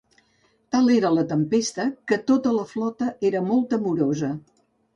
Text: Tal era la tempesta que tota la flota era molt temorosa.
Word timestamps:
Tal 0.75 0.87
era 0.93 1.11
la 1.17 1.25
tempesta 1.33 1.85
que 2.11 2.19
tota 2.33 2.55
la 2.57 2.65
flota 2.73 3.13
era 3.33 3.45
molt 3.53 3.71
temorosa. 3.77 4.35